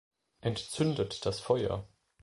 [0.39, 1.87] Entzündet das Feuer!